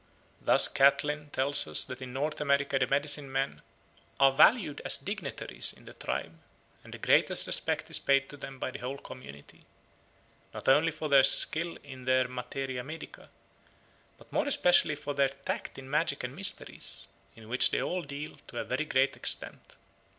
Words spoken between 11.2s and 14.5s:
skill in their materia medica, but more